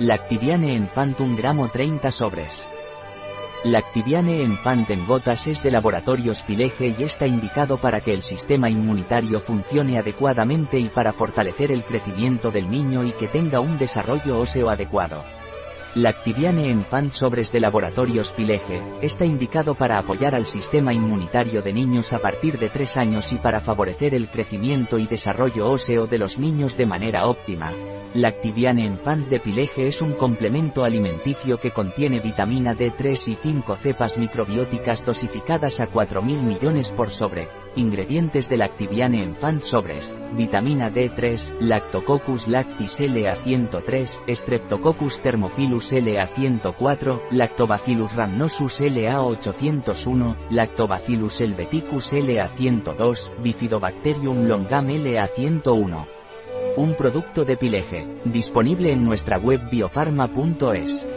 [0.00, 2.66] Lactiviane Enfant 1 gramo 30 sobres.
[3.62, 8.68] Lactiviane Enfant en gotas es de laboratorios Pileje y está indicado para que el sistema
[8.68, 14.40] inmunitario funcione adecuadamente y para fortalecer el crecimiento del niño y que tenga un desarrollo
[14.40, 15.22] óseo adecuado.
[15.94, 22.12] Lactiviane Enfant sobres de laboratorios Pileje, está indicado para apoyar al sistema inmunitario de niños
[22.12, 26.36] a partir de 3 años y para favorecer el crecimiento y desarrollo óseo de los
[26.36, 27.72] niños de manera óptima.
[28.12, 34.18] Lactiviane Enfant de Pileje es un complemento alimenticio que contiene vitamina D3 y 5 cepas
[34.18, 37.46] microbióticas dosificadas a 4.000 millones por sobre.
[37.76, 40.14] Ingredientes de Lactiviane Enfant sobres.
[40.36, 54.46] Vitamina D3, Lactococcus lactis LA103, Streptococcus thermophilus LA104, Lactobacillus rhamnosus LA801, Lactobacillus helveticus LA102, Bifidobacterium
[54.46, 56.06] longam LA101.
[56.76, 61.13] Un producto de Pileje, disponible en nuestra web biofarma.es.